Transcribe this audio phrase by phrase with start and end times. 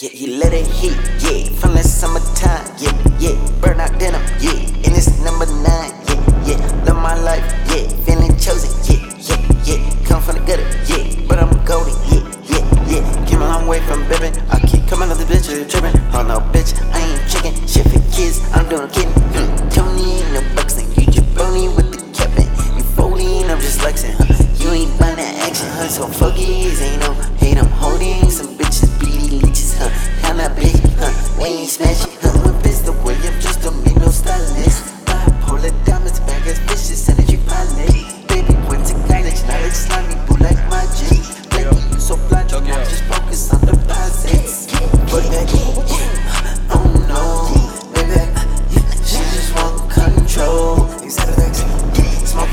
[0.00, 0.94] Yeah, he let it heat,
[1.26, 4.54] yeah, from the summertime, yeah, yeah, burn out denim, yeah,
[4.86, 10.06] and it's number nine, yeah, yeah, love my life, yeah, feeling chosen, yeah, yeah, yeah,
[10.06, 13.80] come from the gutter, yeah, but I'm golden, yeah, yeah, yeah, came a long way
[13.90, 17.58] from bibbing, I keep coming up the bitch, tripping, oh no, bitch, I ain't chicken,
[17.66, 21.98] shit for kids, I'm doing kidding, hmm, Tony ain't no boxing, you jabroni with the
[22.14, 22.46] Kevin,
[22.78, 26.46] you Foley I'm just flexing, huh, you ain't buying that action, huh, so fuck it,
[26.46, 28.47] ain't no hate, I'm holding some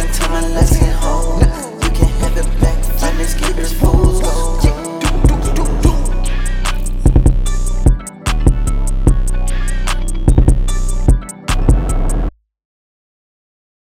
[0.00, 0.89] into my left hand.